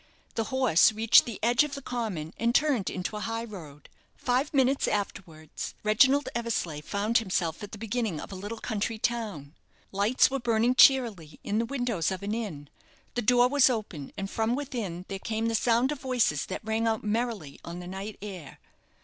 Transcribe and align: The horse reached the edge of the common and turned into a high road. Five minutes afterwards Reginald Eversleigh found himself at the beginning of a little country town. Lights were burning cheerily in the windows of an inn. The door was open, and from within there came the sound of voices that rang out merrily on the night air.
The 0.33 0.45
horse 0.45 0.91
reached 0.91 1.25
the 1.25 1.37
edge 1.43 1.63
of 1.63 1.75
the 1.75 1.81
common 1.83 2.33
and 2.39 2.55
turned 2.55 2.89
into 2.89 3.15
a 3.15 3.19
high 3.19 3.43
road. 3.43 3.87
Five 4.15 4.51
minutes 4.51 4.87
afterwards 4.87 5.75
Reginald 5.83 6.27
Eversleigh 6.33 6.81
found 6.81 7.19
himself 7.19 7.61
at 7.61 7.71
the 7.71 7.77
beginning 7.77 8.19
of 8.19 8.31
a 8.31 8.35
little 8.35 8.57
country 8.57 8.97
town. 8.97 9.53
Lights 9.91 10.31
were 10.31 10.39
burning 10.39 10.73
cheerily 10.73 11.39
in 11.43 11.59
the 11.59 11.67
windows 11.69 12.09
of 12.09 12.23
an 12.23 12.33
inn. 12.33 12.67
The 13.13 13.21
door 13.21 13.47
was 13.47 13.69
open, 13.69 14.11
and 14.17 14.27
from 14.27 14.55
within 14.55 15.05
there 15.07 15.19
came 15.19 15.45
the 15.47 15.53
sound 15.53 15.91
of 15.91 15.99
voices 16.01 16.47
that 16.47 16.65
rang 16.65 16.87
out 16.87 17.03
merrily 17.03 17.59
on 17.63 17.79
the 17.79 17.85
night 17.85 18.17
air. 18.23 18.59